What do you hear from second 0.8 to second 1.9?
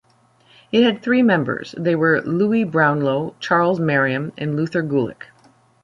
had three members;